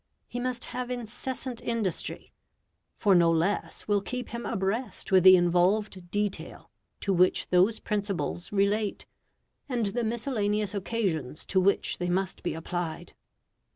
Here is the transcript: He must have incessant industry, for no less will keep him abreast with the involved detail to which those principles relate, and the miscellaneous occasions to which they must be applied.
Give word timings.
He 0.27 0.39
must 0.39 0.65
have 0.65 0.89
incessant 0.89 1.61
industry, 1.61 2.33
for 2.97 3.13
no 3.13 3.29
less 3.29 3.87
will 3.87 4.01
keep 4.01 4.29
him 4.29 4.47
abreast 4.47 5.11
with 5.11 5.23
the 5.23 5.35
involved 5.35 6.09
detail 6.09 6.71
to 7.01 7.13
which 7.13 7.47
those 7.49 7.79
principles 7.79 8.51
relate, 8.51 9.05
and 9.69 9.85
the 9.85 10.03
miscellaneous 10.03 10.73
occasions 10.73 11.45
to 11.45 11.59
which 11.61 11.99
they 11.99 12.09
must 12.09 12.41
be 12.41 12.55
applied. 12.55 13.13